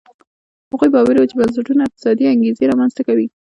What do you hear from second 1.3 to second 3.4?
بنسټونه اقتصادي انګېزې رامنځته کوي.